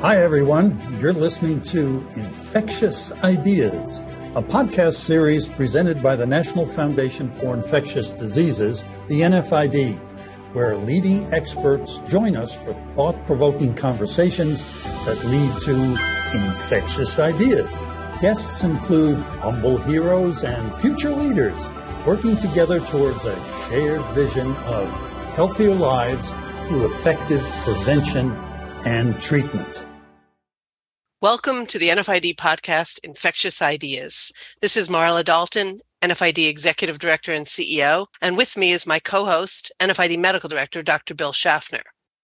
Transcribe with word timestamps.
Hi, 0.00 0.18
everyone. 0.18 0.80
You're 1.00 1.12
listening 1.12 1.60
to 1.62 2.06
Infectious 2.14 3.10
Ideas, 3.24 3.98
a 4.36 4.42
podcast 4.42 4.94
series 4.94 5.48
presented 5.48 6.00
by 6.00 6.14
the 6.14 6.24
National 6.24 6.66
Foundation 6.66 7.32
for 7.32 7.52
Infectious 7.52 8.12
Diseases, 8.12 8.84
the 9.08 9.22
NFID, 9.22 9.98
where 10.52 10.76
leading 10.76 11.24
experts 11.34 11.98
join 12.06 12.36
us 12.36 12.54
for 12.54 12.74
thought 12.94 13.26
provoking 13.26 13.74
conversations 13.74 14.64
that 15.04 15.20
lead 15.24 15.60
to 15.62 15.74
infectious 16.32 17.18
ideas. 17.18 17.84
Guests 18.20 18.62
include 18.62 19.18
humble 19.18 19.78
heroes 19.78 20.44
and 20.44 20.76
future 20.76 21.10
leaders 21.10 21.60
working 22.06 22.36
together 22.36 22.78
towards 22.86 23.24
a 23.24 23.34
shared 23.66 24.04
vision 24.14 24.54
of 24.58 24.88
healthier 25.34 25.74
lives 25.74 26.32
through 26.68 26.86
effective 26.86 27.42
prevention 27.64 28.30
and 28.84 29.20
treatment. 29.20 29.87
Welcome 31.20 31.66
to 31.66 31.80
the 31.80 31.88
NFID 31.88 32.36
podcast, 32.36 33.00
Infectious 33.02 33.60
Ideas. 33.60 34.30
This 34.62 34.76
is 34.76 34.86
Marla 34.86 35.24
Dalton, 35.24 35.80
NFID 36.00 36.48
Executive 36.48 37.00
Director 37.00 37.32
and 37.32 37.44
CEO, 37.44 38.06
and 38.22 38.36
with 38.36 38.56
me 38.56 38.70
is 38.70 38.86
my 38.86 39.00
co 39.00 39.24
host, 39.24 39.72
NFID 39.80 40.16
Medical 40.20 40.48
Director, 40.48 40.80
Dr. 40.80 41.16
Bill 41.16 41.32
Schaffner. 41.32 41.82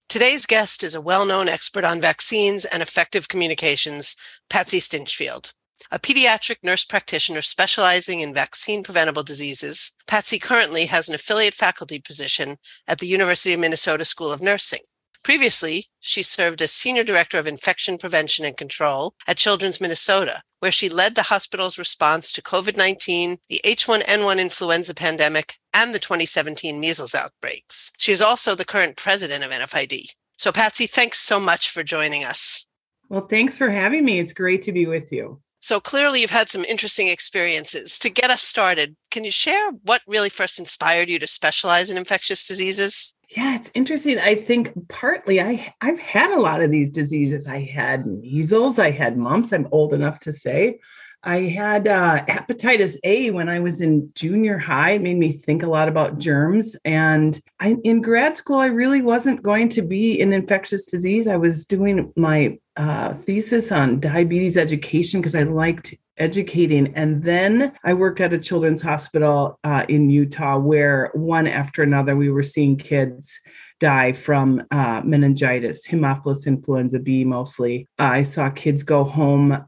Today's 0.08 0.46
guest 0.46 0.84
is 0.84 0.94
a 0.94 1.00
well 1.00 1.24
known 1.24 1.48
expert 1.48 1.82
on 1.82 2.00
vaccines 2.00 2.66
and 2.66 2.84
effective 2.84 3.26
communications, 3.26 4.14
Patsy 4.48 4.78
Stinchfield. 4.78 5.52
A 5.90 5.98
pediatric 5.98 6.58
nurse 6.62 6.84
practitioner 6.84 7.42
specializing 7.42 8.20
in 8.20 8.32
vaccine 8.32 8.84
preventable 8.84 9.24
diseases, 9.24 9.90
Patsy 10.06 10.38
currently 10.38 10.86
has 10.86 11.08
an 11.08 11.16
affiliate 11.16 11.54
faculty 11.54 11.98
position 11.98 12.58
at 12.86 12.98
the 12.98 13.08
University 13.08 13.54
of 13.54 13.58
Minnesota 13.58 14.04
School 14.04 14.30
of 14.30 14.40
Nursing. 14.40 14.82
Previously, 15.24 15.86
she 16.00 16.22
served 16.22 16.60
as 16.60 16.70
Senior 16.70 17.02
Director 17.02 17.38
of 17.38 17.46
Infection 17.46 17.96
Prevention 17.96 18.44
and 18.44 18.58
Control 18.58 19.14
at 19.26 19.38
Children's 19.38 19.80
Minnesota, 19.80 20.42
where 20.60 20.70
she 20.70 20.90
led 20.90 21.14
the 21.14 21.22
hospital's 21.22 21.78
response 21.78 22.30
to 22.32 22.42
COVID 22.42 22.76
19, 22.76 23.38
the 23.48 23.60
H1N1 23.64 24.38
influenza 24.38 24.92
pandemic, 24.92 25.56
and 25.72 25.94
the 25.94 25.98
2017 25.98 26.78
measles 26.78 27.14
outbreaks. 27.14 27.90
She 27.96 28.12
is 28.12 28.20
also 28.20 28.54
the 28.54 28.66
current 28.66 28.98
president 28.98 29.42
of 29.42 29.50
NFID. 29.50 30.08
So, 30.36 30.52
Patsy, 30.52 30.86
thanks 30.86 31.20
so 31.20 31.40
much 31.40 31.70
for 31.70 31.82
joining 31.82 32.22
us. 32.22 32.66
Well, 33.08 33.26
thanks 33.26 33.56
for 33.56 33.70
having 33.70 34.04
me. 34.04 34.18
It's 34.18 34.34
great 34.34 34.60
to 34.62 34.72
be 34.72 34.84
with 34.84 35.10
you. 35.10 35.40
So 35.64 35.80
clearly, 35.80 36.20
you've 36.20 36.28
had 36.28 36.50
some 36.50 36.62
interesting 36.66 37.08
experiences. 37.08 37.98
To 38.00 38.10
get 38.10 38.30
us 38.30 38.42
started, 38.42 38.96
can 39.10 39.24
you 39.24 39.30
share 39.30 39.70
what 39.84 40.02
really 40.06 40.28
first 40.28 40.58
inspired 40.58 41.08
you 41.08 41.18
to 41.18 41.26
specialize 41.26 41.88
in 41.88 41.96
infectious 41.96 42.46
diseases? 42.46 43.16
Yeah, 43.34 43.56
it's 43.56 43.70
interesting. 43.72 44.18
I 44.18 44.34
think 44.34 44.74
partly 44.90 45.40
I 45.40 45.72
I've 45.80 45.98
had 45.98 46.32
a 46.32 46.38
lot 46.38 46.60
of 46.60 46.70
these 46.70 46.90
diseases. 46.90 47.46
I 47.46 47.62
had 47.62 48.04
measles, 48.04 48.78
I 48.78 48.90
had 48.90 49.16
mumps. 49.16 49.54
I'm 49.54 49.66
old 49.72 49.94
enough 49.94 50.20
to 50.20 50.32
say. 50.32 50.80
I 51.22 51.44
had 51.44 51.88
uh, 51.88 52.26
hepatitis 52.26 52.98
A 53.02 53.30
when 53.30 53.48
I 53.48 53.60
was 53.60 53.80
in 53.80 54.12
junior 54.14 54.58
high. 54.58 54.90
It 54.90 55.00
made 55.00 55.16
me 55.16 55.32
think 55.32 55.62
a 55.62 55.70
lot 55.70 55.88
about 55.88 56.18
germs. 56.18 56.76
And 56.84 57.40
I, 57.58 57.76
in 57.84 58.02
grad 58.02 58.36
school, 58.36 58.58
I 58.58 58.66
really 58.66 59.00
wasn't 59.00 59.42
going 59.42 59.70
to 59.70 59.80
be 59.80 60.20
in 60.20 60.34
infectious 60.34 60.84
disease. 60.84 61.26
I 61.26 61.36
was 61.36 61.64
doing 61.64 62.12
my 62.16 62.58
uh, 62.76 63.14
thesis 63.14 63.70
on 63.72 64.00
diabetes 64.00 64.56
education 64.56 65.20
because 65.20 65.34
I 65.34 65.44
liked 65.44 65.94
educating. 66.16 66.94
And 66.94 67.22
then 67.22 67.72
I 67.84 67.94
worked 67.94 68.20
at 68.20 68.32
a 68.32 68.38
children's 68.38 68.82
hospital 68.82 69.58
uh, 69.64 69.84
in 69.88 70.10
Utah 70.10 70.58
where 70.58 71.10
one 71.14 71.46
after 71.46 71.82
another 71.82 72.16
we 72.16 72.30
were 72.30 72.42
seeing 72.42 72.76
kids 72.76 73.40
die 73.80 74.12
from 74.12 74.62
uh, 74.70 75.02
meningitis, 75.04 75.86
Haemophilus 75.86 76.46
influenza 76.46 76.98
B 76.98 77.24
mostly. 77.24 77.88
I 77.98 78.22
saw 78.22 78.48
kids 78.50 78.82
go 78.82 79.02
home 79.04 79.66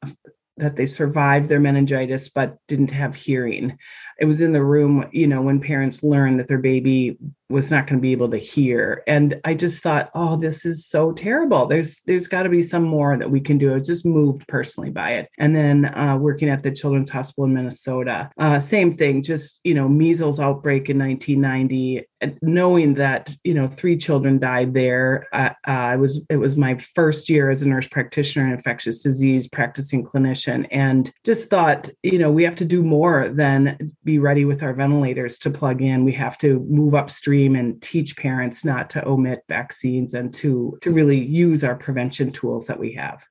that 0.58 0.76
they 0.76 0.86
survived 0.86 1.48
their 1.48 1.60
meningitis 1.60 2.28
but 2.28 2.56
didn't 2.66 2.90
have 2.90 3.14
hearing. 3.14 3.76
It 4.18 4.24
was 4.24 4.40
in 4.40 4.52
the 4.52 4.64
room, 4.64 5.06
you 5.12 5.26
know, 5.26 5.42
when 5.42 5.60
parents 5.60 6.02
learned 6.02 6.40
that 6.40 6.48
their 6.48 6.58
baby 6.58 7.18
was 7.48 7.70
not 7.70 7.86
going 7.86 7.98
to 7.98 8.02
be 8.02 8.12
able 8.12 8.30
to 8.30 8.38
hear. 8.38 9.02
And 9.06 9.40
i 9.44 9.54
just 9.54 9.82
thought 9.82 10.10
oh 10.14 10.36
this 10.36 10.64
is 10.64 10.86
so 10.86 11.12
terrible. 11.12 11.66
There's 11.66 12.00
there's 12.06 12.26
got 12.26 12.42
to 12.44 12.48
be 12.48 12.62
some 12.62 12.84
more 12.84 13.16
that 13.16 13.30
we 13.30 13.40
can 13.40 13.58
do. 13.58 13.70
I 13.70 13.74
was 13.74 13.86
just 13.86 14.04
moved 14.04 14.46
personally 14.48 14.90
by 14.90 15.12
it. 15.12 15.30
And 15.38 15.54
then 15.54 15.86
uh, 15.94 16.16
working 16.16 16.48
at 16.48 16.62
the 16.62 16.70
children's 16.70 17.10
hospital 17.10 17.44
in 17.44 17.54
minnesota 17.54 18.30
uh, 18.38 18.58
same 18.58 18.96
thing 18.96 19.22
just 19.22 19.60
you 19.64 19.74
know 19.74 19.88
measles 19.88 20.40
outbreak 20.40 20.88
in 20.88 20.98
1990 20.98 22.06
knowing 22.42 22.94
that 22.94 23.34
you 23.44 23.54
know 23.54 23.66
three 23.66 23.96
children 23.96 24.38
died 24.38 24.74
there 24.74 25.26
uh, 25.32 25.50
i 25.64 25.96
was 25.96 26.22
it 26.30 26.36
was 26.36 26.56
my 26.56 26.76
first 26.94 27.28
year 27.28 27.50
as 27.50 27.62
a 27.62 27.68
nurse 27.68 27.86
practitioner 27.88 28.46
in 28.46 28.52
infectious 28.52 29.02
disease 29.02 29.48
practicing 29.48 30.04
clinician 30.04 30.66
and 30.70 31.12
just 31.24 31.48
thought 31.50 31.88
you 32.02 32.18
know 32.18 32.30
we 32.30 32.42
have 32.42 32.56
to 32.56 32.64
do 32.64 32.82
more 32.82 33.28
than 33.28 33.92
be 34.04 34.18
ready 34.18 34.44
with 34.44 34.62
our 34.62 34.72
ventilators 34.72 35.38
to 35.40 35.50
plug 35.50 35.82
in. 35.82 36.04
We 36.04 36.12
have 36.12 36.38
to 36.38 36.60
move 36.68 36.94
upstream 36.94 37.35
and 37.44 37.82
teach 37.82 38.16
parents 38.16 38.64
not 38.64 38.88
to 38.90 39.06
omit 39.06 39.40
vaccines 39.48 40.14
and 40.14 40.32
to, 40.34 40.78
to 40.80 40.90
really 40.90 41.18
use 41.18 41.62
our 41.62 41.74
prevention 41.74 42.32
tools 42.32 42.66
that 42.66 42.78
we 42.78 42.92
have. 42.94 43.22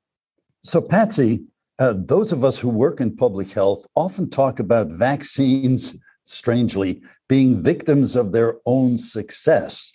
So, 0.61 0.81
Patsy, 0.81 1.45
uh, 1.79 1.93
those 1.97 2.31
of 2.31 2.45
us 2.45 2.57
who 2.57 2.69
work 2.69 3.01
in 3.01 3.15
public 3.15 3.51
health 3.51 3.85
often 3.95 4.29
talk 4.29 4.59
about 4.59 4.87
vaccines, 4.89 5.95
strangely, 6.23 7.01
being 7.27 7.61
victims 7.61 8.15
of 8.15 8.31
their 8.31 8.55
own 8.65 8.97
success. 8.97 9.93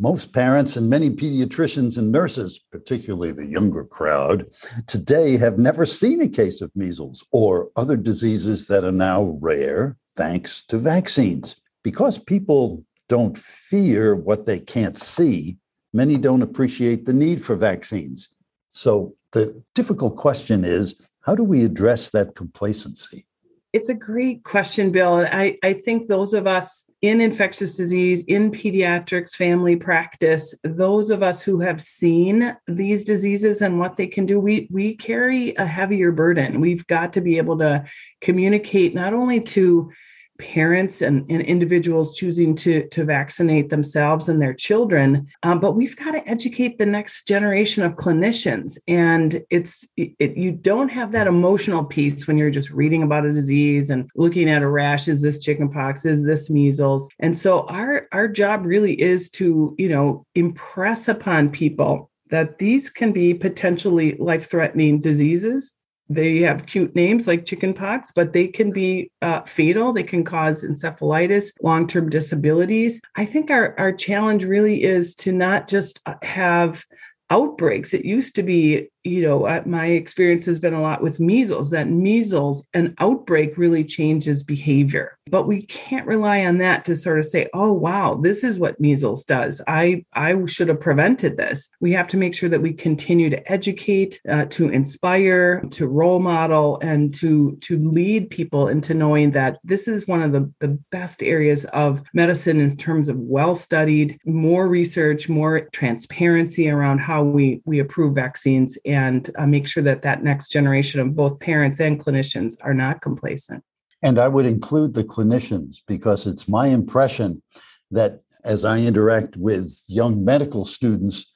Most 0.00 0.32
parents 0.32 0.76
and 0.76 0.90
many 0.90 1.08
pediatricians 1.08 1.98
and 1.98 2.10
nurses, 2.10 2.58
particularly 2.72 3.30
the 3.30 3.46
younger 3.46 3.84
crowd, 3.84 4.46
today 4.88 5.36
have 5.36 5.56
never 5.56 5.86
seen 5.86 6.20
a 6.20 6.28
case 6.28 6.60
of 6.60 6.74
measles 6.74 7.24
or 7.30 7.70
other 7.76 7.96
diseases 7.96 8.66
that 8.66 8.82
are 8.82 8.92
now 8.92 9.38
rare 9.40 9.96
thanks 10.16 10.64
to 10.64 10.78
vaccines. 10.78 11.56
Because 11.84 12.18
people 12.18 12.84
don't 13.14 13.38
fear 13.38 14.16
what 14.16 14.44
they 14.44 14.58
can't 14.58 14.98
see, 14.98 15.56
many 15.92 16.18
don't 16.18 16.42
appreciate 16.42 17.04
the 17.04 17.12
need 17.12 17.40
for 17.40 17.54
vaccines. 17.54 18.28
So 18.70 19.14
the 19.30 19.62
difficult 19.76 20.16
question 20.16 20.64
is 20.64 21.00
how 21.20 21.36
do 21.36 21.44
we 21.44 21.64
address 21.64 22.10
that 22.10 22.34
complacency? 22.34 23.24
It's 23.72 23.88
a 23.88 23.94
great 23.94 24.42
question, 24.42 24.90
Bill. 24.90 25.18
And 25.18 25.28
I, 25.28 25.56
I 25.62 25.74
think 25.74 26.08
those 26.08 26.32
of 26.32 26.48
us 26.48 26.90
in 27.02 27.20
infectious 27.20 27.76
disease, 27.76 28.24
in 28.26 28.50
pediatrics, 28.50 29.36
family 29.36 29.76
practice, 29.76 30.52
those 30.64 31.10
of 31.10 31.22
us 31.22 31.40
who 31.40 31.60
have 31.60 31.80
seen 31.80 32.56
these 32.66 33.04
diseases 33.04 33.62
and 33.62 33.78
what 33.78 33.96
they 33.96 34.08
can 34.08 34.26
do, 34.26 34.40
we, 34.40 34.66
we 34.72 34.96
carry 34.96 35.54
a 35.54 35.66
heavier 35.66 36.10
burden. 36.10 36.60
We've 36.60 36.86
got 36.88 37.12
to 37.12 37.20
be 37.20 37.36
able 37.36 37.58
to 37.58 37.84
communicate 38.20 38.92
not 38.92 39.14
only 39.14 39.40
to 39.40 39.92
parents 40.38 41.00
and, 41.00 41.30
and 41.30 41.42
individuals 41.42 42.14
choosing 42.16 42.54
to, 42.56 42.88
to 42.88 43.04
vaccinate 43.04 43.70
themselves 43.70 44.28
and 44.28 44.40
their 44.40 44.54
children. 44.54 45.26
Um, 45.42 45.60
but 45.60 45.72
we've 45.72 45.96
got 45.96 46.12
to 46.12 46.28
educate 46.28 46.78
the 46.78 46.86
next 46.86 47.26
generation 47.28 47.82
of 47.84 47.92
clinicians. 47.92 48.78
And 48.88 49.42
it's 49.50 49.86
it, 49.96 50.36
you 50.36 50.52
don't 50.52 50.88
have 50.88 51.12
that 51.12 51.26
emotional 51.26 51.84
piece 51.84 52.26
when 52.26 52.36
you're 52.36 52.50
just 52.50 52.70
reading 52.70 53.02
about 53.02 53.26
a 53.26 53.32
disease 53.32 53.90
and 53.90 54.08
looking 54.16 54.50
at 54.50 54.62
a 54.62 54.68
rash. 54.68 55.08
Is 55.08 55.22
this 55.22 55.38
chickenpox? 55.38 56.04
Is 56.04 56.24
this 56.24 56.50
measles? 56.50 57.08
And 57.20 57.36
so 57.36 57.66
our 57.68 58.08
our 58.12 58.28
job 58.28 58.66
really 58.66 59.00
is 59.00 59.30
to 59.30 59.74
you 59.78 59.88
know 59.88 60.26
impress 60.34 61.08
upon 61.08 61.50
people 61.50 62.10
that 62.30 62.58
these 62.58 62.90
can 62.90 63.12
be 63.12 63.34
potentially 63.34 64.16
life 64.18 64.50
threatening 64.50 65.00
diseases 65.00 65.72
they 66.08 66.38
have 66.40 66.66
cute 66.66 66.94
names 66.94 67.26
like 67.26 67.46
chickenpox, 67.46 68.12
but 68.14 68.32
they 68.32 68.46
can 68.46 68.70
be 68.70 69.10
uh, 69.22 69.42
fatal. 69.42 69.92
They 69.92 70.02
can 70.02 70.24
cause 70.24 70.64
encephalitis, 70.64 71.52
long 71.62 71.86
term 71.86 72.10
disabilities. 72.10 73.00
I 73.16 73.24
think 73.24 73.50
our, 73.50 73.74
our 73.78 73.92
challenge 73.92 74.44
really 74.44 74.82
is 74.82 75.14
to 75.16 75.32
not 75.32 75.68
just 75.68 76.00
uh, 76.06 76.14
have 76.22 76.84
outbreaks. 77.30 77.94
It 77.94 78.04
used 78.04 78.34
to 78.36 78.42
be 78.42 78.88
you 79.04 79.20
know, 79.20 79.46
uh, 79.46 79.62
my 79.66 79.86
experience 79.86 80.46
has 80.46 80.58
been 80.58 80.74
a 80.74 80.80
lot 80.80 81.02
with 81.02 81.20
measles 81.20 81.70
that 81.70 81.88
measles, 81.88 82.66
an 82.72 82.94
outbreak 82.98 83.56
really 83.58 83.84
changes 83.84 84.42
behavior. 84.42 85.13
But 85.30 85.46
we 85.46 85.62
can't 85.62 86.06
rely 86.06 86.44
on 86.44 86.58
that 86.58 86.84
to 86.84 86.94
sort 86.94 87.18
of 87.18 87.24
say, 87.24 87.48
oh, 87.54 87.72
wow, 87.72 88.14
this 88.14 88.44
is 88.44 88.58
what 88.58 88.78
measles 88.78 89.24
does. 89.24 89.62
I, 89.66 90.04
I 90.12 90.44
should 90.46 90.68
have 90.68 90.80
prevented 90.80 91.38
this. 91.38 91.70
We 91.80 91.92
have 91.92 92.08
to 92.08 92.18
make 92.18 92.34
sure 92.34 92.50
that 92.50 92.60
we 92.60 92.74
continue 92.74 93.30
to 93.30 93.50
educate, 93.52 94.20
uh, 94.28 94.44
to 94.46 94.68
inspire, 94.68 95.62
to 95.70 95.86
role 95.86 96.20
model, 96.20 96.78
and 96.82 97.14
to, 97.14 97.56
to 97.62 97.78
lead 97.78 98.28
people 98.28 98.68
into 98.68 98.92
knowing 98.92 99.30
that 99.30 99.58
this 99.64 99.88
is 99.88 100.06
one 100.06 100.22
of 100.22 100.32
the, 100.32 100.52
the 100.60 100.78
best 100.90 101.22
areas 101.22 101.64
of 101.66 102.02
medicine 102.12 102.60
in 102.60 102.76
terms 102.76 103.08
of 103.08 103.16
well 103.18 103.54
studied, 103.54 104.18
more 104.26 104.68
research, 104.68 105.28
more 105.30 105.68
transparency 105.72 106.68
around 106.68 106.98
how 106.98 107.24
we, 107.24 107.62
we 107.64 107.78
approve 107.78 108.14
vaccines 108.14 108.76
and 108.84 109.30
uh, 109.38 109.46
make 109.46 109.66
sure 109.66 109.82
that 109.82 110.02
that 110.02 110.22
next 110.22 110.50
generation 110.50 111.00
of 111.00 111.16
both 111.16 111.40
parents 111.40 111.80
and 111.80 111.98
clinicians 111.98 112.56
are 112.60 112.74
not 112.74 113.00
complacent. 113.00 113.64
And 114.04 114.18
I 114.18 114.28
would 114.28 114.44
include 114.44 114.92
the 114.92 115.02
clinicians 115.02 115.78
because 115.88 116.26
it's 116.26 116.46
my 116.46 116.66
impression 116.66 117.42
that 117.90 118.20
as 118.44 118.62
I 118.62 118.80
interact 118.80 119.34
with 119.38 119.82
young 119.88 120.22
medical 120.22 120.66
students, 120.66 121.32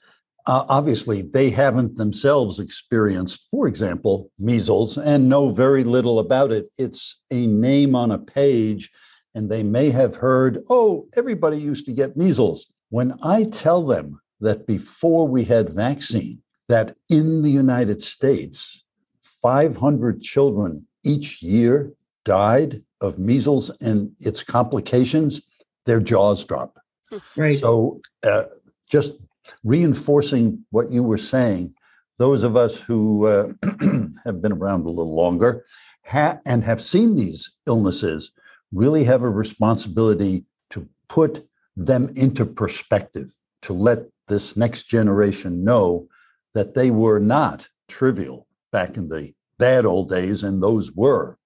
uh, 0.47 0.67
obviously 0.69 1.23
they 1.23 1.49
haven't 1.49 1.97
themselves 1.97 2.61
experienced, 2.61 3.47
for 3.51 3.67
example, 3.67 4.31
measles 4.39 4.99
and 4.99 5.31
know 5.31 5.49
very 5.49 5.83
little 5.83 6.19
about 6.19 6.53
it. 6.53 6.69
It's 6.77 7.19
a 7.31 7.47
name 7.47 7.95
on 7.95 8.11
a 8.11 8.19
page, 8.19 8.91
and 9.35 9.51
they 9.51 9.63
may 9.63 9.89
have 9.89 10.17
heard, 10.17 10.63
oh, 10.69 11.09
everybody 11.17 11.57
used 11.57 11.87
to 11.87 11.93
get 11.93 12.19
measles. 12.19 12.67
When 12.91 13.15
I 13.23 13.45
tell 13.45 13.83
them 13.83 14.21
that 14.41 14.67
before 14.67 15.27
we 15.27 15.45
had 15.45 15.71
vaccine, 15.71 16.43
that 16.69 16.97
in 17.09 17.41
the 17.41 17.51
United 17.51 18.03
States, 18.03 18.85
500 19.23 20.21
children 20.21 20.87
each 21.03 21.43
year 21.43 21.95
died 22.25 22.83
of 23.01 23.19
measles 23.19 23.71
and 23.81 24.13
its 24.21 24.43
complications, 24.43 25.41
their 25.87 26.01
jaws 26.01 26.45
drop. 26.45 26.79
Right. 27.37 27.55
So, 27.55 28.01
uh, 28.27 28.45
just 28.91 29.13
reinforcing 29.65 30.65
what 30.71 30.91
you 30.91 31.03
were 31.03 31.19
saying, 31.19 31.75
those 32.19 32.43
of 32.43 32.57
us 32.57 32.77
who 32.77 33.27
uh, 33.27 33.53
have 34.25 34.43
been 34.43 34.53
around 34.53 34.85
a 34.85 34.91
little 34.91 35.15
longer 35.15 35.65
ha- 36.05 36.39
and 36.45 36.65
have 36.65 36.83
seen 36.83 37.15
these 37.15 37.53
illnesses 37.67 38.33
really 38.73 39.05
have 39.05 39.23
a 39.23 39.31
responsibility 39.31 40.45
to 40.71 40.89
put 41.09 41.47
them 41.77 42.11
into 42.17 42.45
perspective, 42.45 43.33
to 43.63 43.73
let 43.73 44.01
this 44.27 44.57
next 44.57 44.85
generation 44.85 45.65
know 45.65 46.09
that 46.55 46.75
they 46.75 46.91
were 46.91 47.21
not 47.21 47.69
trivial 47.89 48.47
back 48.73 48.97
in 48.97 49.09
the 49.09 49.33
bad 49.59 49.87
old 49.87 50.09
days, 50.09 50.43
and 50.43 50.63
those 50.63 50.93
were 50.93 51.39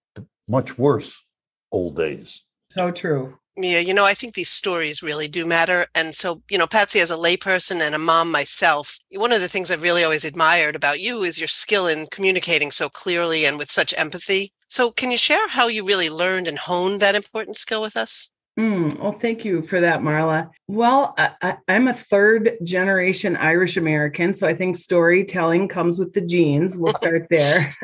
much 0.49 0.79
worse 0.79 1.23
old 1.71 1.97
days. 1.97 2.43
So 2.71 2.91
true. 2.91 3.39
Yeah, 3.57 3.81
you 3.81 3.93
know, 3.93 4.07
I 4.07 4.15
think 4.15 4.35
these 4.35 4.49
stories 4.49 5.03
really 5.03 5.29
do 5.29 5.45
matter. 5.45 5.87
And 5.95 6.15
so, 6.15 6.43
you 6.51 6.57
know, 6.57 6.67
Patsy, 6.67 7.01
as 7.01 7.11
a 7.11 7.17
layperson 7.17 7.83
and 7.83 7.95
a 7.95 7.99
mom 7.99 8.31
myself, 8.31 8.99
one 9.11 9.31
of 9.31 9.43
the 9.43 9.49
things 9.49 9.71
I've 9.71 9.83
really 9.83 10.03
always 10.03 10.25
admired 10.25 10.75
about 10.75 11.01
you 11.01 11.23
is 11.23 11.39
your 11.39 11.49
skill 11.49 11.87
in 11.87 12.07
communicating 12.11 12.71
so 12.71 12.89
clearly 12.89 13.45
and 13.45 13.59
with 13.59 13.71
such 13.71 13.93
empathy. 13.99 14.53
So, 14.69 14.91
can 14.91 15.11
you 15.11 15.19
share 15.19 15.49
how 15.49 15.67
you 15.67 15.85
really 15.85 16.09
learned 16.09 16.49
and 16.49 16.59
honed 16.59 17.01
that 17.01 17.15
important 17.15 17.59
skill 17.59 17.83
with 17.83 17.95
us? 17.95 18.33
Mm, 18.59 18.99
well, 18.99 19.13
thank 19.13 19.47
you 19.47 19.63
for 19.63 19.81
that, 19.81 20.01
Marla. 20.01 20.51
Well, 20.69 21.15
I, 21.17 21.57
am 21.69 21.89
a 21.89 21.95
third 21.95 22.59
generation 22.63 23.35
Irish 23.35 23.79
American, 23.79 24.35
so 24.35 24.47
I 24.47 24.55
think 24.55 24.77
storytelling 24.77 25.69
comes 25.69 25.99
with 25.99 26.13
the 26.13 26.21
genes. 26.21 26.77
We'll 26.77 26.93
start 26.95 27.29
there. 27.31 27.75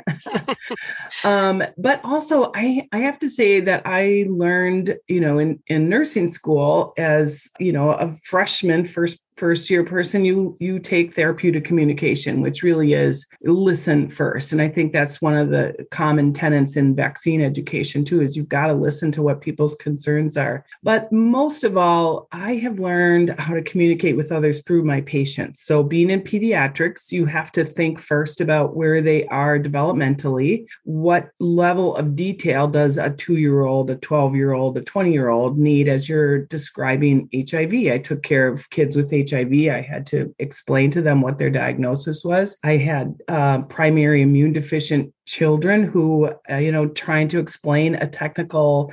um, 1.24 1.62
but 1.78 2.02
also, 2.04 2.52
I, 2.54 2.86
I 2.92 2.98
have 2.98 3.18
to 3.20 3.30
say 3.30 3.60
that 3.60 3.82
I 3.86 4.26
learned, 4.28 4.98
you 5.08 5.20
know, 5.20 5.38
in, 5.38 5.62
in 5.68 5.88
nursing 5.88 6.30
school 6.30 6.92
as, 6.98 7.48
you 7.58 7.72
know, 7.72 7.92
a 7.92 8.14
freshman, 8.24 8.84
first 8.84 9.20
first 9.38 9.70
year 9.70 9.84
person 9.84 10.24
you 10.24 10.56
you 10.58 10.78
take 10.78 11.14
therapeutic 11.14 11.64
communication 11.64 12.40
which 12.40 12.62
really 12.62 12.92
is 12.92 13.26
listen 13.42 14.10
first. 14.10 14.52
And 14.52 14.60
i 14.60 14.68
think 14.68 14.92
that's 14.92 15.22
one 15.22 15.36
of 15.36 15.50
the 15.50 15.86
common 15.90 16.32
tenets 16.32 16.76
in 16.76 16.94
vaccine 16.94 17.40
education 17.40 18.04
too 18.04 18.20
is 18.20 18.36
you've 18.36 18.48
got 18.48 18.66
to 18.66 18.74
listen 18.74 19.12
to 19.12 19.22
what 19.22 19.40
people's 19.40 19.76
concerns 19.76 20.36
are. 20.36 20.64
But 20.82 21.12
most 21.12 21.64
of 21.64 21.76
all 21.76 22.28
i 22.32 22.54
have 22.56 22.80
learned 22.80 23.38
how 23.38 23.54
to 23.54 23.62
communicate 23.62 24.16
with 24.16 24.32
others 24.32 24.62
through 24.62 24.84
my 24.84 25.00
patients. 25.02 25.62
So 25.62 25.82
being 25.82 26.10
in 26.10 26.22
pediatrics 26.22 27.12
you 27.12 27.24
have 27.26 27.52
to 27.52 27.64
think 27.64 28.00
first 28.00 28.40
about 28.40 28.74
where 28.76 29.00
they 29.00 29.26
are 29.26 29.58
developmentally. 29.58 30.66
What 30.84 31.30
level 31.38 31.94
of 31.94 32.16
detail 32.16 32.66
does 32.66 32.98
a 32.98 33.10
2 33.10 33.36
year 33.36 33.62
old 33.64 33.90
a 33.90 33.96
12 33.96 34.34
year 34.34 34.52
old 34.52 34.76
a 34.76 34.82
20 34.82 35.12
year 35.12 35.28
old 35.28 35.58
need 35.58 35.88
as 35.88 36.08
you're 36.08 36.44
describing 36.46 37.28
hiv 37.50 37.72
i 37.72 37.98
took 37.98 38.22
care 38.22 38.48
of 38.48 38.68
kids 38.70 38.96
with 38.96 39.10
hiv 39.10 39.27
HIV, 39.30 39.52
I 39.70 39.80
had 39.80 40.06
to 40.06 40.34
explain 40.38 40.90
to 40.92 41.02
them 41.02 41.20
what 41.20 41.38
their 41.38 41.50
diagnosis 41.50 42.24
was. 42.24 42.56
I 42.62 42.76
had 42.76 43.14
uh, 43.28 43.62
primary 43.62 44.22
immune 44.22 44.52
deficient 44.52 45.12
children 45.26 45.84
who, 45.84 46.30
uh, 46.50 46.56
you 46.56 46.72
know, 46.72 46.88
trying 46.88 47.28
to 47.28 47.38
explain 47.38 47.94
a 47.94 48.06
technical 48.06 48.92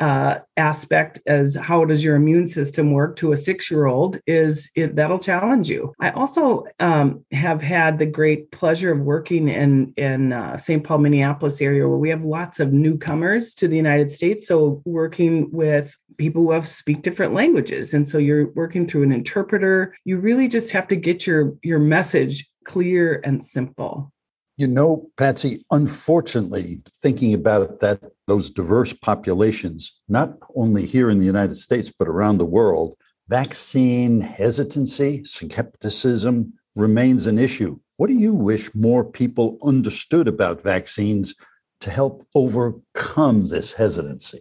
uh, 0.00 0.38
aspect 0.56 1.20
as 1.26 1.54
how 1.54 1.84
does 1.84 2.02
your 2.02 2.16
immune 2.16 2.46
system 2.46 2.90
work 2.90 3.16
to 3.16 3.32
a 3.32 3.36
six 3.36 3.70
year 3.70 3.84
old 3.84 4.18
is 4.26 4.70
it, 4.74 4.96
that'll 4.96 5.18
challenge 5.18 5.68
you. 5.68 5.92
I 6.00 6.10
also 6.10 6.64
um, 6.80 7.24
have 7.32 7.60
had 7.60 7.98
the 7.98 8.06
great 8.06 8.50
pleasure 8.50 8.92
of 8.92 9.00
working 9.00 9.48
in 9.48 9.92
in 9.98 10.32
uh, 10.32 10.56
St. 10.56 10.82
Paul, 10.82 10.98
Minneapolis 10.98 11.60
area 11.60 11.86
where 11.86 11.98
we 11.98 12.08
have 12.08 12.24
lots 12.24 12.60
of 12.60 12.72
newcomers 12.72 13.54
to 13.56 13.68
the 13.68 13.76
United 13.76 14.10
States. 14.10 14.48
So 14.48 14.80
working 14.86 15.50
with 15.50 15.94
people 16.20 16.42
who 16.42 16.52
have 16.52 16.68
speak 16.68 17.02
different 17.02 17.34
languages, 17.34 17.94
and 17.94 18.08
so 18.08 18.18
you're 18.18 18.52
working 18.52 18.86
through 18.86 19.02
an 19.02 19.10
interpreter. 19.10 19.96
You 20.04 20.18
really 20.18 20.46
just 20.46 20.70
have 20.70 20.86
to 20.88 20.96
get 20.96 21.26
your 21.26 21.56
your 21.62 21.80
message 21.80 22.48
clear 22.64 23.20
and 23.24 23.42
simple. 23.42 24.12
You 24.56 24.66
know, 24.66 25.10
Patsy, 25.16 25.64
unfortunately, 25.70 26.82
thinking 27.02 27.32
about 27.32 27.80
that, 27.80 28.02
those 28.26 28.50
diverse 28.50 28.92
populations, 28.92 29.98
not 30.06 30.34
only 30.54 30.84
here 30.84 31.08
in 31.08 31.18
the 31.18 31.24
United 31.24 31.56
States, 31.56 31.90
but 31.98 32.08
around 32.08 32.36
the 32.36 32.44
world, 32.44 32.94
vaccine 33.28 34.20
hesitancy, 34.20 35.24
skepticism 35.24 36.52
remains 36.76 37.26
an 37.26 37.38
issue. 37.38 37.78
What 37.96 38.10
do 38.10 38.16
you 38.16 38.34
wish 38.34 38.74
more 38.74 39.04
people 39.04 39.56
understood 39.62 40.28
about 40.28 40.62
vaccines 40.62 41.34
to 41.80 41.90
help 41.90 42.26
overcome 42.34 43.48
this 43.48 43.72
hesitancy? 43.72 44.40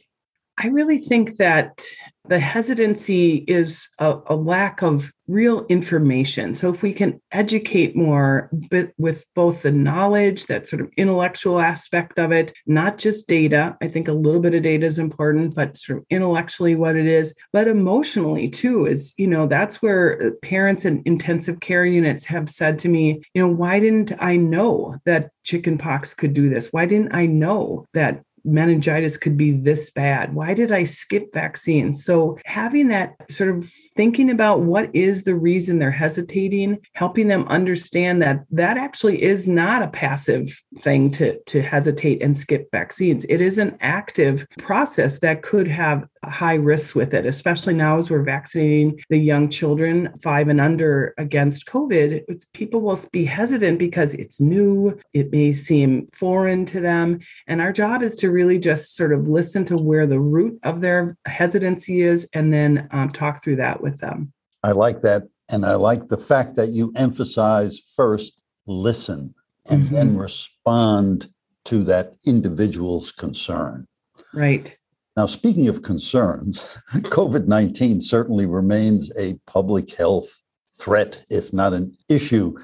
I 0.60 0.68
really 0.68 0.98
think 0.98 1.38
that 1.38 1.82
the 2.28 2.40
hesitancy 2.40 3.38
is 3.48 3.90
a, 3.98 4.20
a, 4.28 4.36
lack 4.36 4.84
of 4.84 5.12
real 5.28 5.66
information. 5.68 6.54
So, 6.54 6.72
if 6.72 6.84
we 6.84 6.94
can 6.94 7.20
educate 7.32 7.96
more 7.96 8.50
but 8.70 8.92
with 8.98 9.26
both 9.36 9.64
the 9.64 9.72
knowledge, 9.72 10.46
that 10.46 10.68
sort 10.68 10.82
of 10.82 10.92
intellectual 10.98 11.60
aspect 11.60 12.20
of 12.20 12.32
it, 12.32 12.54
not 12.68 12.98
just 12.98 13.28
data, 13.28 13.78
I 13.82 13.88
think 13.88 14.08
a 14.08 14.14
little 14.14 14.42
bit 14.42 14.54
of 14.54 14.62
data 14.62 14.86
is 14.86 15.00
important, 15.00 15.56
but 15.56 15.78
sort 15.78 16.00
of 16.00 16.06
intellectually 16.10 16.76
what 16.76 16.96
it 16.96 17.08
is, 17.08 17.34
but 17.52 17.68
emotionally 17.68 18.50
too, 18.50 18.86
is, 18.86 19.14
you 19.18 19.28
know, 19.28 19.48
that's 19.48 19.82
where 19.82 20.22
uh, 20.22 20.30
parents 20.44 20.86
in 20.86 21.02
intensive 21.06 21.62
care 21.62 21.86
units 21.86 22.26
have 22.26 22.50
said 22.50 22.78
to 22.80 22.90
me, 22.90 23.22
you 23.34 23.42
know, 23.42 23.52
why 23.52 23.80
didn't 23.80 24.12
I 24.20 24.36
know 24.36 24.98
that 25.06 25.32
chickenpox 25.44 26.14
could 26.14 26.34
do 26.34 26.50
this? 26.50 26.68
Why 26.72 26.86
didn't 26.86 27.14
I 27.14 27.26
know 27.26 27.86
that 27.94 28.22
meningitis 28.44 29.18
could 29.18 29.38
be 29.38 29.52
this 29.52 29.90
bad? 29.90 30.34
Why 30.34 30.54
did 30.54 30.72
I 30.72 30.84
skip 30.84 31.34
vaccines? 31.34 32.04
So, 32.04 32.38
having 32.46 32.90
that 32.90 33.16
sort 33.30 33.50
of 33.50 33.70
thinking 33.96 34.30
about 34.30 34.62
what 34.62 34.90
is 34.94 35.24
the 35.24 35.36
reason 35.36 35.78
they're 35.78 35.92
hesitating, 35.92 36.78
helping 36.94 37.28
them 37.28 37.48
understand 37.50 38.22
that 38.22 38.46
that 38.52 38.78
actually 38.78 39.22
is 39.22 39.48
not 39.48 39.84
a 39.84 39.88
passive 39.88 40.62
thing 40.80 41.12
to, 41.12 41.38
to 41.48 41.62
hesitate 41.62 42.22
and 42.22 42.38
skip 42.38 42.70
vaccines. 42.72 43.26
It 43.26 43.42
is 43.42 43.58
an 43.58 43.78
active 43.82 44.48
process 44.58 45.20
that 45.20 45.42
could 45.42 45.68
have 45.68 46.08
high 46.26 46.56
risks 46.56 46.94
with 46.94 47.14
it, 47.14 47.26
especially 47.26 47.74
now 47.74 47.98
as 47.98 48.10
we're 48.10 48.24
vaccinating 48.24 49.00
the 49.10 49.18
young 49.18 49.50
children 49.50 50.14
five 50.22 50.50
and 50.50 50.60
under 50.60 51.14
against 51.18 51.66
COVID. 51.66 52.24
It's, 52.28 52.46
people 52.54 52.82
will 52.82 53.00
be 53.12 53.26
hesitant 53.26 53.80
because 53.80 54.14
it's 54.14 54.42
new, 54.42 55.00
it 55.14 55.32
may 55.32 55.54
seem 55.54 56.10
foreign 56.14 56.66
to 56.68 56.82
them. 56.82 57.20
And 57.48 57.62
our 57.62 57.72
job 57.72 58.04
is 58.04 58.16
to 58.18 58.32
really 58.32 58.60
just 58.60 58.96
sort 58.96 59.14
of 59.14 59.28
listen 59.28 59.64
to 59.66 59.78
where 59.78 60.06
the 60.06 60.20
root 60.20 60.60
of 60.64 60.82
their 60.82 61.18
hesitancy 61.26 62.02
is 62.02 62.28
and 62.34 62.54
then 62.54 62.88
um, 62.92 63.12
talk 63.12 63.42
through 63.42 63.58
that 63.58 63.82
with 63.82 64.00
them. 64.00 64.34
I 64.64 64.72
like 64.72 65.02
that. 65.02 65.24
And 65.48 65.66
I 65.66 65.76
like 65.76 66.10
the 66.10 66.18
fact 66.18 66.56
that 66.56 66.70
you 66.70 66.92
emphasize 66.96 67.80
first 67.96 68.42
listen 68.68 69.34
and 69.70 69.84
mm-hmm. 69.84 69.96
then 69.96 70.18
respond 70.18 71.32
to 71.66 71.84
that 71.86 72.14
individual's 72.26 73.12
concern. 73.12 73.88
Right. 74.34 74.76
Now, 75.20 75.26
speaking 75.26 75.68
of 75.68 75.82
concerns, 75.82 76.82
COVID 76.94 77.46
19 77.46 78.00
certainly 78.00 78.46
remains 78.46 79.12
a 79.18 79.34
public 79.48 79.94
health 79.94 80.42
threat, 80.80 81.26
if 81.30 81.52
not 81.52 81.74
an 81.74 81.94
issue. 82.08 82.58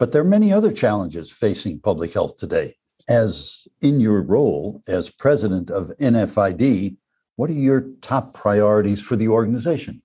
But 0.00 0.10
there 0.10 0.22
are 0.22 0.24
many 0.24 0.52
other 0.52 0.72
challenges 0.72 1.30
facing 1.30 1.78
public 1.78 2.12
health 2.12 2.36
today. 2.38 2.74
As 3.08 3.68
in 3.82 4.00
your 4.00 4.20
role 4.20 4.82
as 4.88 5.10
president 5.10 5.70
of 5.70 5.92
NFID, 6.00 6.96
what 7.36 7.50
are 7.50 7.52
your 7.52 7.86
top 8.00 8.34
priorities 8.34 9.00
for 9.00 9.14
the 9.14 9.28
organization? 9.28 10.02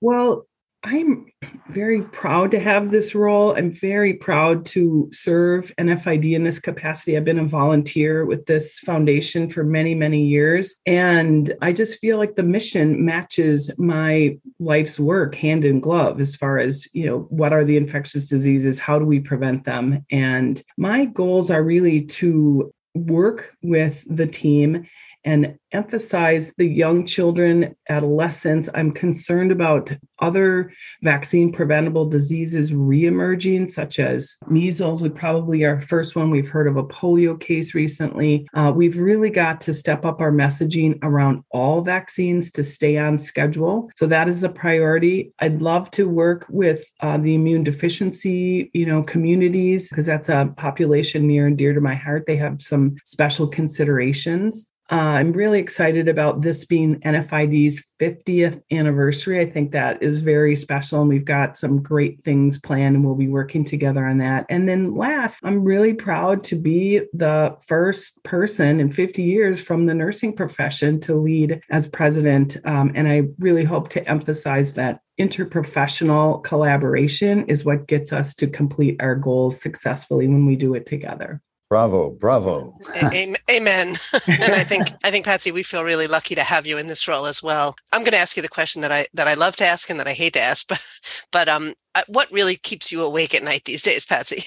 Well, 0.00 0.46
I'm 0.84 1.26
very 1.68 2.02
proud 2.02 2.50
to 2.50 2.60
have 2.60 2.90
this 2.90 3.14
role. 3.14 3.56
I'm 3.56 3.72
very 3.72 4.14
proud 4.14 4.66
to 4.66 5.08
serve 5.12 5.72
NFID 5.78 6.32
in 6.32 6.42
this 6.42 6.58
capacity. 6.58 7.16
I've 7.16 7.24
been 7.24 7.38
a 7.38 7.44
volunteer 7.44 8.24
with 8.24 8.46
this 8.46 8.80
foundation 8.80 9.48
for 9.48 9.62
many, 9.62 9.94
many 9.94 10.24
years. 10.24 10.74
And 10.84 11.54
I 11.62 11.72
just 11.72 12.00
feel 12.00 12.18
like 12.18 12.34
the 12.34 12.42
mission 12.42 13.04
matches 13.04 13.70
my 13.78 14.36
life's 14.58 14.98
work 14.98 15.36
hand 15.36 15.64
in 15.64 15.78
glove 15.78 16.20
as 16.20 16.34
far 16.34 16.58
as, 16.58 16.88
you 16.92 17.06
know, 17.06 17.20
what 17.30 17.52
are 17.52 17.64
the 17.64 17.76
infectious 17.76 18.28
diseases? 18.28 18.80
How 18.80 18.98
do 18.98 19.04
we 19.04 19.20
prevent 19.20 19.64
them? 19.64 20.04
And 20.10 20.60
my 20.76 21.04
goals 21.04 21.48
are 21.48 21.62
really 21.62 22.02
to 22.02 22.74
work 22.94 23.54
with 23.62 24.04
the 24.08 24.26
team 24.26 24.86
and 25.24 25.58
emphasize 25.72 26.52
the 26.58 26.66
young 26.66 27.06
children, 27.06 27.74
adolescents. 27.88 28.68
I'm 28.74 28.92
concerned 28.92 29.52
about 29.52 29.90
other 30.20 30.72
vaccine 31.02 31.52
preventable 31.52 32.08
diseases 32.08 32.72
reemerging, 32.72 33.70
such 33.70 33.98
as 33.98 34.36
measles, 34.48 35.02
would 35.02 35.14
probably 35.14 35.64
our 35.64 35.80
first 35.80 36.14
one. 36.14 36.30
We've 36.30 36.48
heard 36.48 36.66
of 36.66 36.76
a 36.76 36.84
polio 36.84 37.38
case 37.38 37.74
recently. 37.74 38.46
Uh, 38.54 38.72
we've 38.74 38.98
really 38.98 39.30
got 39.30 39.60
to 39.62 39.72
step 39.72 40.04
up 40.04 40.20
our 40.20 40.32
messaging 40.32 40.98
around 41.02 41.42
all 41.50 41.80
vaccines 41.80 42.50
to 42.52 42.64
stay 42.64 42.98
on 42.98 43.18
schedule. 43.18 43.90
So 43.96 44.06
that 44.06 44.28
is 44.28 44.44
a 44.44 44.48
priority. 44.48 45.32
I'd 45.38 45.62
love 45.62 45.90
to 45.92 46.08
work 46.08 46.46
with 46.48 46.84
uh, 47.00 47.18
the 47.18 47.34
immune 47.34 47.64
deficiency, 47.64 48.70
you 48.74 48.86
know, 48.86 49.02
communities 49.02 49.88
because 49.88 50.06
that's 50.06 50.28
a 50.28 50.52
population 50.56 51.26
near 51.26 51.46
and 51.46 51.56
dear 51.56 51.72
to 51.72 51.80
my 51.80 51.94
heart. 51.94 52.24
They 52.26 52.36
have 52.36 52.60
some 52.60 52.96
special 53.04 53.46
considerations. 53.46 54.68
Uh, 54.92 55.16
I'm 55.16 55.32
really 55.32 55.58
excited 55.58 56.06
about 56.06 56.42
this 56.42 56.66
being 56.66 57.00
NFID's 57.00 57.82
50th 57.98 58.60
anniversary. 58.70 59.40
I 59.40 59.48
think 59.48 59.72
that 59.72 60.02
is 60.02 60.20
very 60.20 60.54
special, 60.54 61.00
and 61.00 61.08
we've 61.08 61.24
got 61.24 61.56
some 61.56 61.82
great 61.82 62.22
things 62.24 62.58
planned, 62.58 62.96
and 62.96 63.02
we'll 63.02 63.14
be 63.14 63.26
working 63.26 63.64
together 63.64 64.04
on 64.04 64.18
that. 64.18 64.44
And 64.50 64.68
then, 64.68 64.94
last, 64.94 65.40
I'm 65.44 65.64
really 65.64 65.94
proud 65.94 66.44
to 66.44 66.56
be 66.56 67.00
the 67.14 67.56
first 67.66 68.22
person 68.22 68.80
in 68.80 68.92
50 68.92 69.22
years 69.22 69.62
from 69.62 69.86
the 69.86 69.94
nursing 69.94 70.36
profession 70.36 71.00
to 71.00 71.14
lead 71.14 71.62
as 71.70 71.88
president. 71.88 72.58
Um, 72.66 72.92
and 72.94 73.08
I 73.08 73.28
really 73.38 73.64
hope 73.64 73.88
to 73.90 74.06
emphasize 74.06 74.74
that 74.74 75.00
interprofessional 75.18 76.44
collaboration 76.44 77.46
is 77.46 77.64
what 77.64 77.86
gets 77.86 78.12
us 78.12 78.34
to 78.34 78.46
complete 78.46 78.96
our 79.00 79.14
goals 79.14 79.58
successfully 79.58 80.28
when 80.28 80.44
we 80.44 80.54
do 80.54 80.74
it 80.74 80.84
together. 80.84 81.40
Bravo, 81.72 82.10
bravo. 82.10 82.78
Amen. 83.02 83.34
and 84.28 84.52
I 84.52 84.62
think 84.62 84.88
I 85.04 85.10
think 85.10 85.24
Patsy, 85.24 85.52
we 85.52 85.62
feel 85.62 85.84
really 85.84 86.06
lucky 86.06 86.34
to 86.34 86.42
have 86.42 86.66
you 86.66 86.76
in 86.76 86.86
this 86.86 87.08
role 87.08 87.24
as 87.24 87.42
well. 87.42 87.74
I'm 87.94 88.02
going 88.02 88.12
to 88.12 88.18
ask 88.18 88.36
you 88.36 88.42
the 88.42 88.48
question 88.50 88.82
that 88.82 88.92
I 88.92 89.06
that 89.14 89.26
I 89.26 89.32
love 89.32 89.56
to 89.56 89.64
ask 89.64 89.88
and 89.88 89.98
that 89.98 90.06
I 90.06 90.12
hate 90.12 90.34
to 90.34 90.40
ask, 90.42 90.68
but 90.68 90.84
but 91.30 91.48
um, 91.48 91.72
uh, 91.94 92.02
what 92.08 92.30
really 92.30 92.56
keeps 92.56 92.92
you 92.92 93.02
awake 93.02 93.34
at 93.34 93.42
night 93.42 93.64
these 93.64 93.82
days, 93.82 94.04
Patsy? 94.04 94.44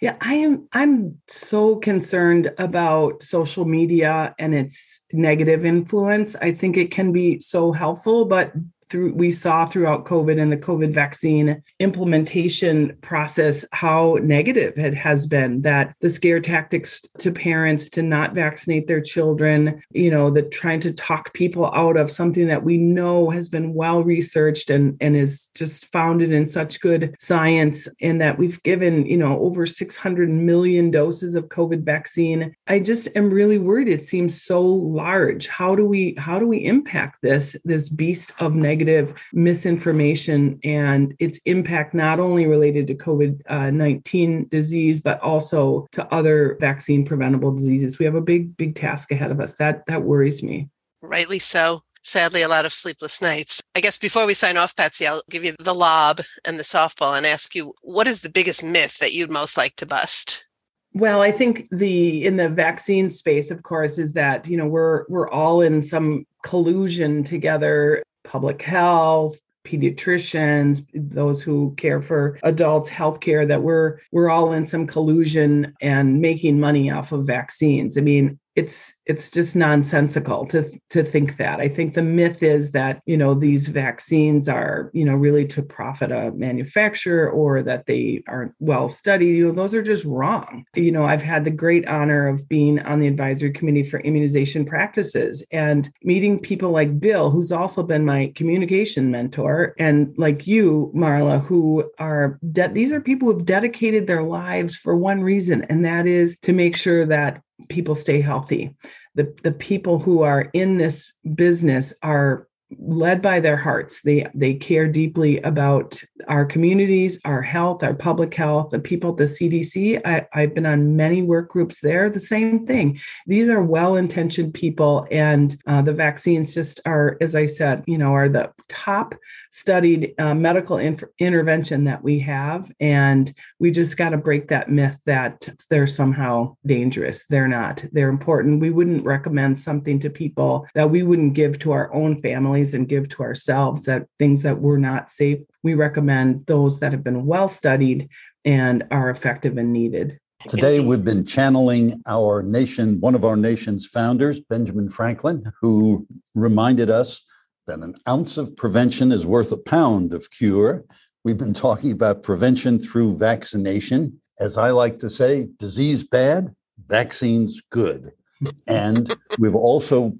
Yeah, 0.00 0.16
I 0.20 0.34
am 0.34 0.68
I'm 0.72 1.20
so 1.26 1.74
concerned 1.74 2.52
about 2.58 3.24
social 3.24 3.64
media 3.64 4.36
and 4.38 4.54
its 4.54 5.00
negative 5.12 5.66
influence. 5.66 6.36
I 6.36 6.52
think 6.52 6.76
it 6.76 6.92
can 6.92 7.10
be 7.10 7.40
so 7.40 7.72
helpful, 7.72 8.24
but 8.24 8.52
through 8.90 9.12
we 9.12 9.30
saw 9.30 9.66
throughout 9.66 10.06
COVID 10.06 10.40
and 10.40 10.50
the 10.50 10.56
COVID 10.56 10.92
vaccine 10.92 11.62
implementation 11.78 12.96
process 13.02 13.64
how 13.72 14.18
negative 14.22 14.78
it 14.78 14.94
has 14.94 15.26
been 15.26 15.62
that 15.62 15.94
the 16.00 16.10
scare 16.10 16.40
tactics 16.40 17.02
to 17.18 17.30
parents 17.30 17.88
to 17.90 18.02
not 18.02 18.34
vaccinate 18.34 18.86
their 18.86 19.00
children, 19.00 19.82
you 19.90 20.10
know, 20.10 20.30
the 20.30 20.42
trying 20.42 20.80
to 20.80 20.92
talk 20.92 21.32
people 21.34 21.66
out 21.74 21.96
of 21.96 22.10
something 22.10 22.46
that 22.46 22.64
we 22.64 22.78
know 22.78 23.30
has 23.30 23.48
been 23.48 23.74
well 23.74 24.02
researched 24.02 24.70
and, 24.70 24.96
and 25.00 25.16
is 25.16 25.48
just 25.54 25.90
founded 25.92 26.32
in 26.32 26.48
such 26.48 26.80
good 26.80 27.14
science, 27.18 27.88
and 28.00 28.20
that 28.20 28.38
we've 28.38 28.62
given, 28.62 29.06
you 29.06 29.16
know, 29.16 29.38
over 29.40 29.66
600 29.66 30.28
million 30.28 30.90
doses 30.90 31.34
of 31.34 31.48
COVID 31.48 31.82
vaccine. 31.84 32.54
I 32.66 32.78
just 32.78 33.08
am 33.14 33.30
really 33.30 33.58
worried. 33.58 33.88
It 33.88 34.04
seems 34.04 34.42
so 34.42 34.62
large. 34.62 35.48
How 35.48 35.74
do 35.74 35.84
we 35.84 36.14
how 36.18 36.38
do 36.38 36.46
we 36.46 36.64
impact 36.64 37.18
this 37.22 37.56
this 37.64 37.88
beast 37.88 38.32
of 38.38 38.54
negative 38.54 38.77
negative 38.78 39.14
misinformation 39.32 40.58
and 40.62 41.14
its 41.18 41.38
impact 41.44 41.94
not 41.94 42.20
only 42.20 42.46
related 42.46 42.86
to 42.86 42.94
COVID 42.94 43.72
19 43.72 44.48
disease, 44.48 45.00
but 45.00 45.20
also 45.20 45.86
to 45.92 46.06
other 46.14 46.56
vaccine 46.60 47.04
preventable 47.04 47.52
diseases. 47.52 47.98
We 47.98 48.04
have 48.04 48.14
a 48.14 48.20
big, 48.20 48.56
big 48.56 48.74
task 48.76 49.10
ahead 49.10 49.30
of 49.30 49.40
us. 49.40 49.54
That, 49.54 49.84
that 49.86 50.02
worries 50.02 50.42
me. 50.42 50.68
Rightly 51.02 51.38
so 51.38 51.82
sadly 52.02 52.42
a 52.42 52.48
lot 52.48 52.64
of 52.64 52.72
sleepless 52.72 53.20
nights. 53.20 53.60
I 53.74 53.80
guess 53.80 53.98
before 53.98 54.24
we 54.24 54.32
sign 54.32 54.56
off, 54.56 54.74
Patsy, 54.74 55.06
I'll 55.06 55.22
give 55.28 55.44
you 55.44 55.52
the 55.58 55.74
lob 55.74 56.20
and 56.46 56.58
the 56.58 56.64
softball 56.64 57.16
and 57.16 57.26
ask 57.26 57.54
you 57.54 57.74
what 57.82 58.08
is 58.08 58.22
the 58.22 58.30
biggest 58.30 58.62
myth 58.62 58.98
that 58.98 59.12
you'd 59.12 59.30
most 59.30 59.56
like 59.56 59.76
to 59.76 59.86
bust? 59.86 60.46
Well, 60.94 61.20
I 61.20 61.30
think 61.30 61.68
the 61.70 62.24
in 62.24 62.36
the 62.36 62.48
vaccine 62.48 63.10
space, 63.10 63.50
of 63.50 63.62
course, 63.62 63.98
is 63.98 64.14
that 64.14 64.48
you 64.48 64.56
know 64.56 64.66
we're 64.66 65.04
we're 65.08 65.28
all 65.28 65.60
in 65.60 65.82
some 65.82 66.26
collusion 66.42 67.22
together 67.24 68.02
public 68.28 68.60
health, 68.60 69.38
pediatricians, 69.64 70.86
those 70.94 71.42
who 71.42 71.74
care 71.76 72.02
for 72.02 72.38
adults 72.42 72.88
healthcare 72.88 73.48
that 73.48 73.62
we're 73.62 73.98
we're 74.12 74.30
all 74.30 74.52
in 74.52 74.64
some 74.66 74.86
collusion 74.86 75.74
and 75.80 76.20
making 76.20 76.60
money 76.60 76.90
off 76.90 77.12
of 77.12 77.26
vaccines. 77.26 77.96
I 77.96 78.02
mean, 78.02 78.38
it's 78.58 78.92
it's 79.06 79.30
just 79.30 79.54
nonsensical 79.54 80.44
to 80.46 80.68
to 80.90 81.04
think 81.04 81.36
that. 81.36 81.60
I 81.60 81.68
think 81.68 81.94
the 81.94 82.02
myth 82.02 82.42
is 82.42 82.72
that 82.72 83.00
you 83.06 83.16
know 83.16 83.32
these 83.32 83.68
vaccines 83.68 84.48
are 84.48 84.90
you 84.92 85.04
know 85.04 85.14
really 85.14 85.46
to 85.46 85.62
profit 85.62 86.10
a 86.10 86.32
manufacturer 86.32 87.30
or 87.30 87.62
that 87.62 87.86
they 87.86 88.24
aren't 88.26 88.54
well 88.58 88.88
studied. 88.88 89.36
You 89.36 89.46
know 89.46 89.52
those 89.52 89.74
are 89.74 89.82
just 89.82 90.04
wrong. 90.04 90.64
You 90.74 90.90
know 90.90 91.04
I've 91.04 91.22
had 91.22 91.44
the 91.44 91.52
great 91.52 91.86
honor 91.86 92.26
of 92.26 92.48
being 92.48 92.80
on 92.80 92.98
the 92.98 93.06
advisory 93.06 93.52
committee 93.52 93.84
for 93.84 94.00
immunization 94.00 94.64
practices 94.64 95.46
and 95.52 95.88
meeting 96.02 96.40
people 96.40 96.72
like 96.72 96.98
Bill, 96.98 97.30
who's 97.30 97.52
also 97.52 97.84
been 97.84 98.04
my 98.04 98.32
communication 98.34 99.12
mentor, 99.12 99.76
and 99.78 100.12
like 100.18 100.48
you, 100.48 100.90
Marla, 100.96 101.40
who 101.40 101.88
are 102.00 102.40
de- 102.50 102.72
these 102.72 102.90
are 102.90 103.00
people 103.00 103.32
who've 103.32 103.46
dedicated 103.46 104.08
their 104.08 104.24
lives 104.24 104.74
for 104.74 104.96
one 104.96 105.22
reason, 105.22 105.62
and 105.68 105.84
that 105.84 106.08
is 106.08 106.36
to 106.40 106.52
make 106.52 106.74
sure 106.74 107.06
that 107.06 107.40
people 107.68 107.94
stay 107.94 108.20
healthy. 108.20 108.74
The, 109.14 109.34
the 109.42 109.52
people 109.52 109.98
who 109.98 110.22
are 110.22 110.48
in 110.52 110.76
this 110.78 111.12
business 111.34 111.92
are 112.02 112.47
led 112.76 113.22
by 113.22 113.40
their 113.40 113.56
hearts. 113.56 114.02
They 114.02 114.26
they 114.34 114.54
care 114.54 114.88
deeply 114.88 115.40
about 115.40 116.02
our 116.26 116.44
communities 116.44 117.18
our 117.24 117.40
health 117.40 117.82
our 117.82 117.94
public 117.94 118.34
health 118.34 118.70
the 118.70 118.78
people 118.78 119.10
at 119.10 119.16
the 119.16 119.24
cdc 119.24 120.00
I, 120.04 120.26
i've 120.34 120.54
been 120.54 120.66
on 120.66 120.96
many 120.96 121.22
work 121.22 121.50
groups 121.50 121.80
there. 121.80 122.10
The 122.10 122.20
same 122.20 122.66
thing. 122.66 123.00
These 123.26 123.48
are 123.48 123.62
well-intentioned 123.62 124.52
people 124.52 125.06
and 125.10 125.56
uh, 125.66 125.82
the 125.82 125.92
vaccines 125.92 126.54
just 126.54 126.80
are 126.84 127.16
as 127.20 127.34
i 127.34 127.46
said 127.46 127.84
you 127.86 127.96
know 127.96 128.12
are 128.12 128.28
the 128.28 128.52
top 128.68 129.14
studied 129.50 130.14
uh, 130.18 130.34
medical 130.34 130.76
inf- 130.78 131.04
intervention 131.18 131.84
that 131.84 132.02
we 132.02 132.18
have 132.20 132.70
and 132.80 133.34
we 133.58 133.70
just 133.70 133.96
got 133.96 134.10
to 134.10 134.16
break 134.16 134.48
that 134.48 134.70
myth 134.70 134.96
that 135.06 135.48
they're 135.70 135.86
somehow 135.86 136.56
dangerous. 136.66 137.24
They're 137.28 137.48
not. 137.48 137.84
They're 137.92 138.08
important. 138.08 138.60
We 138.60 138.70
wouldn't 138.70 139.04
recommend 139.04 139.58
something 139.58 139.98
to 140.00 140.10
people 140.10 140.66
that 140.74 140.90
we 140.90 141.02
wouldn't 141.02 141.34
give 141.34 141.58
to 141.60 141.72
our 141.72 141.92
own 141.92 142.20
family 142.22 142.57
families 142.58 142.74
and 142.74 142.88
give 142.88 143.08
to 143.08 143.22
ourselves 143.22 143.84
that 143.84 144.06
things 144.18 144.42
that 144.42 144.60
were 144.60 144.78
not 144.78 145.10
safe. 145.10 145.38
We 145.62 145.74
recommend 145.74 146.46
those 146.46 146.80
that 146.80 146.92
have 146.92 147.04
been 147.04 147.26
well 147.26 147.48
studied 147.48 148.08
and 148.44 148.84
are 148.90 149.10
effective 149.10 149.58
and 149.58 149.72
needed. 149.72 150.18
Today, 150.48 150.80
we've 150.80 151.04
been 151.04 151.24
channeling 151.24 152.00
our 152.06 152.42
nation, 152.42 153.00
one 153.00 153.16
of 153.16 153.24
our 153.24 153.36
nation's 153.36 153.86
founders, 153.86 154.40
Benjamin 154.40 154.88
Franklin, 154.88 155.42
who 155.60 156.06
reminded 156.34 156.90
us 156.90 157.24
that 157.66 157.80
an 157.80 157.96
ounce 158.08 158.38
of 158.38 158.56
prevention 158.56 159.10
is 159.10 159.26
worth 159.26 159.50
a 159.50 159.56
pound 159.56 160.14
of 160.14 160.30
cure. 160.30 160.84
We've 161.24 161.36
been 161.36 161.54
talking 161.54 161.90
about 161.90 162.22
prevention 162.22 162.78
through 162.78 163.18
vaccination. 163.18 164.20
As 164.38 164.56
I 164.56 164.70
like 164.70 165.00
to 165.00 165.10
say, 165.10 165.48
disease 165.58 166.04
bad, 166.04 166.54
vaccines 166.86 167.60
good. 167.70 168.12
And 168.68 169.12
we've 169.40 169.56
also 169.56 170.12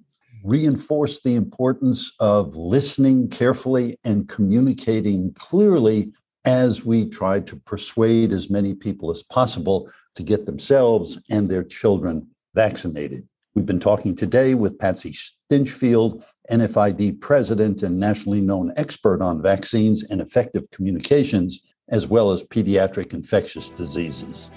reinforced 0.48 1.24
the 1.24 1.34
importance 1.34 2.10
of 2.20 2.56
listening 2.56 3.28
carefully 3.28 3.98
and 4.04 4.28
communicating 4.28 5.30
clearly 5.34 6.10
as 6.46 6.86
we 6.86 7.04
try 7.04 7.38
to 7.38 7.54
persuade 7.56 8.32
as 8.32 8.48
many 8.48 8.74
people 8.74 9.10
as 9.10 9.22
possible 9.22 9.90
to 10.14 10.22
get 10.22 10.46
themselves 10.46 11.20
and 11.30 11.50
their 11.50 11.62
children 11.62 12.26
vaccinated. 12.54 13.28
We've 13.54 13.66
been 13.66 13.78
talking 13.78 14.16
today 14.16 14.54
with 14.54 14.78
Patsy 14.78 15.12
Stinchfield, 15.12 16.24
NFID 16.50 17.20
president 17.20 17.82
and 17.82 18.00
nationally 18.00 18.40
known 18.40 18.72
expert 18.76 19.20
on 19.20 19.42
vaccines 19.42 20.02
and 20.04 20.22
effective 20.22 20.70
communications, 20.70 21.60
as 21.90 22.06
well 22.06 22.30
as 22.30 22.42
pediatric 22.44 23.12
infectious 23.12 23.70
diseases. 23.70 24.50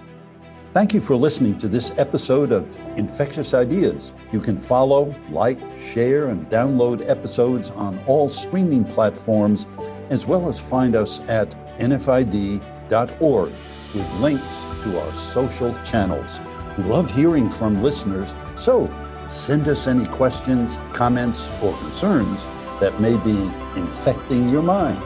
Thank 0.73 0.93
you 0.93 1.01
for 1.01 1.17
listening 1.17 1.57
to 1.57 1.67
this 1.67 1.91
episode 1.97 2.53
of 2.53 2.77
Infectious 2.95 3.53
Ideas. 3.53 4.13
You 4.31 4.39
can 4.39 4.57
follow, 4.57 5.13
like, 5.29 5.59
share, 5.77 6.29
and 6.29 6.49
download 6.49 7.09
episodes 7.09 7.71
on 7.71 7.99
all 8.07 8.29
streaming 8.29 8.85
platforms, 8.85 9.65
as 10.09 10.25
well 10.25 10.47
as 10.47 10.61
find 10.61 10.95
us 10.95 11.19
at 11.27 11.49
nfid.org 11.77 13.51
with 13.93 14.13
links 14.21 14.61
to 14.83 14.97
our 14.97 15.13
social 15.13 15.75
channels. 15.83 16.39
We 16.77 16.85
love 16.85 17.11
hearing 17.11 17.49
from 17.49 17.83
listeners, 17.83 18.33
so 18.55 18.89
send 19.29 19.67
us 19.67 19.87
any 19.87 20.05
questions, 20.05 20.79
comments, 20.93 21.51
or 21.61 21.77
concerns 21.79 22.45
that 22.79 22.97
may 23.01 23.17
be 23.17 23.37
infecting 23.75 24.47
your 24.47 24.63
mind. 24.63 25.03